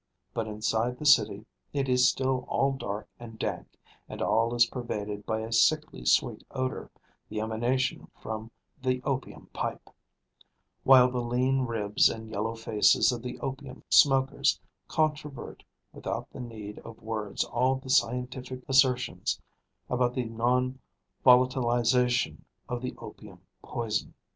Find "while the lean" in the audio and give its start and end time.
10.83-11.67